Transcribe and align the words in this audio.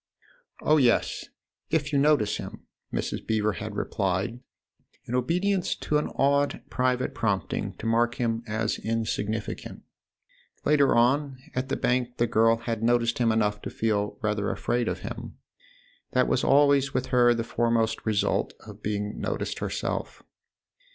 "Oh, 0.71 0.77
yes, 0.77 1.25
if 1.69 1.93
you 1.93 1.99
notice 1.99 2.37
him!" 2.37 2.63
Mrs. 2.91 3.23
Beever 3.23 3.51
had 3.53 3.75
replied 3.75 4.39
in 5.05 5.13
obedience 5.13 5.75
to 5.75 5.99
an 5.99 6.07
odd 6.15 6.63
private 6.71 7.13
prompting 7.13 7.75
to 7.75 7.85
mark 7.85 8.15
him 8.15 8.41
as 8.47 8.79
insignificant. 8.79 9.83
Later 10.65 10.95
on, 10.95 11.37
at 11.53 11.69
the 11.69 11.75
Bank, 11.75 12.17
the 12.17 12.25
girl 12.25 12.59
noticed 12.81 13.19
him 13.19 13.31
enough 13.31 13.61
to 13.61 13.69
feel 13.69 14.17
rather 14.23 14.49
afraid 14.49 14.87
of 14.87 15.01
him: 15.01 15.37
that 16.13 16.27
was 16.27 16.43
always 16.43 16.95
with 16.95 17.05
her 17.13 17.35
the 17.35 17.43
foremost 17.43 18.03
result 18.03 18.53
of 18.65 18.81
being 18.81 19.19
noticed 19.19 19.59
herself. 19.59 20.23